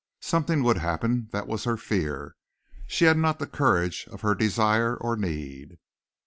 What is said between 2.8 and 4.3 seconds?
She had not the courage of